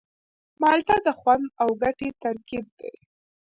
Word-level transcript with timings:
مالټه 0.61 0.95
د 1.05 1.07
خوند 1.19 1.45
او 1.61 1.69
ګټې 1.81 2.09
ترکیب 2.23 2.65
دی. 2.79 2.93